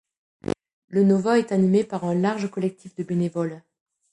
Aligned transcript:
Le 0.87 1.03
Nova 1.03 1.37
est 1.37 1.51
animé 1.51 1.83
par 1.83 2.05
un 2.05 2.15
large 2.15 2.49
collectif 2.49 2.95
de 2.95 3.03
bénévoles. 3.03 3.61